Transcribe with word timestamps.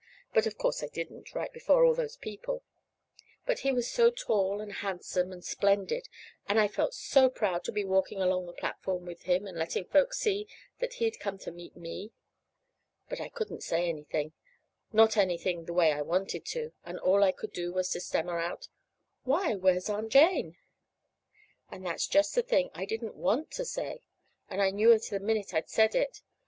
But 0.33 0.47
of 0.47 0.57
course 0.57 0.81
I 0.81 0.87
didn't, 0.87 1.35
right 1.35 1.53
before 1.53 1.85
all 1.85 1.93
those 1.93 2.15
people. 2.15 2.63
But 3.45 3.59
he 3.59 3.71
was 3.71 3.87
so 3.87 4.09
tall 4.09 4.59
and 4.59 4.73
handsome 4.73 5.31
and 5.31 5.45
splendid, 5.45 6.09
and 6.49 6.59
I 6.59 6.67
felt 6.67 6.95
so 6.95 7.29
proud 7.29 7.63
to 7.65 7.71
be 7.71 7.85
walking 7.85 8.19
along 8.19 8.47
the 8.47 8.53
platform 8.53 9.05
with 9.05 9.21
him 9.25 9.45
and 9.45 9.59
letting 9.59 9.85
folks 9.85 10.17
see 10.17 10.47
that 10.79 10.95
he'd 10.95 11.19
come 11.19 11.37
to 11.37 11.51
meet 11.51 11.75
me! 11.77 12.13
But 13.09 13.21
I 13.21 13.29
couldn't 13.29 13.61
say 13.61 13.87
anything 13.87 14.33
not 14.91 15.17
anything, 15.17 15.65
the 15.65 15.73
way 15.73 15.91
I 15.91 16.01
wanted 16.01 16.45
to; 16.47 16.73
and 16.83 16.97
all 16.99 17.23
I 17.23 17.31
could 17.31 17.53
do 17.53 17.71
was 17.71 17.89
to 17.91 17.99
stammer 17.99 18.39
out: 18.39 18.69
"Why, 19.21 19.53
where's 19.53 19.87
Aunt 19.87 20.11
Jane?" 20.11 20.57
And 21.69 21.85
that's 21.85 22.07
just 22.07 22.33
the 22.33 22.41
thing 22.41 22.71
I 22.73 22.85
didn't 22.85 23.13
want 23.17 23.51
to 23.51 23.65
say; 23.65 24.01
and 24.49 24.63
I 24.63 24.71
knew 24.71 24.91
it 24.93 25.03
the 25.11 25.19
minute 25.19 25.53
I'd 25.53 25.69
said 25.69 25.93
it. 25.93 26.23